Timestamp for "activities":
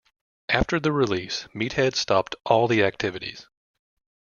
2.83-3.47